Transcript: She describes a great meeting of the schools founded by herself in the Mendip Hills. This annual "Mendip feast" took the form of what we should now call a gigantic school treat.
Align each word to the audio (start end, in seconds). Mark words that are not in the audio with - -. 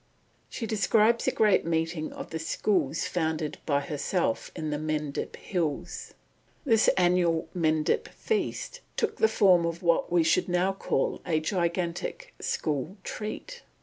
She 0.49 0.65
describes 0.65 1.27
a 1.27 1.31
great 1.31 1.63
meeting 1.63 2.11
of 2.11 2.31
the 2.31 2.39
schools 2.39 3.05
founded 3.05 3.59
by 3.67 3.81
herself 3.81 4.49
in 4.55 4.71
the 4.71 4.79
Mendip 4.79 5.35
Hills. 5.35 6.15
This 6.65 6.87
annual 6.97 7.47
"Mendip 7.53 8.07
feast" 8.07 8.81
took 8.97 9.17
the 9.17 9.27
form 9.27 9.63
of 9.63 9.83
what 9.83 10.11
we 10.11 10.23
should 10.23 10.49
now 10.49 10.73
call 10.73 11.21
a 11.23 11.39
gigantic 11.39 12.33
school 12.39 12.97
treat. 13.03 13.61